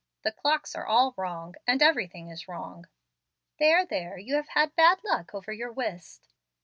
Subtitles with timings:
[0.23, 2.87] The clocks are all wrong, and everything is wrong."
[3.59, 6.27] "There, there, you have had bad luck over your whist."